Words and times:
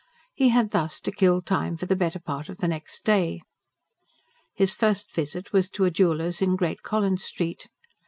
He 0.33 0.49
had 0.49 0.71
thus 0.71 0.99
to 1.01 1.11
kill 1.11 1.43
time 1.43 1.77
for 1.77 1.85
the 1.85 1.95
better 1.95 2.17
part 2.17 2.49
of 2.49 2.57
the 2.57 2.67
next 2.67 3.05
day. 3.05 3.41
His 4.55 4.73
first 4.73 5.13
visit 5.13 5.53
was 5.53 5.69
to 5.69 5.85
a 5.85 5.91
jeweller's 5.91 6.41
in 6.41 6.55
Great 6.55 6.81
Collins 6.81 7.23
Street. 7.23 7.69